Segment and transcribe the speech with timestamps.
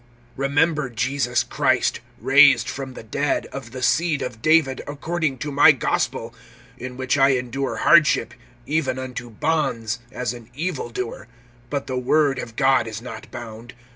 [0.35, 5.71] (8)Remember Jesus Christ, raised from the dead, of the seed of David, according to my
[5.71, 6.33] gospel;
[6.79, 8.33] (9)in which I endure hardship,
[8.65, 11.27] even unto bonds, as an evil doer;
[11.69, 13.75] but the word of God is not bound.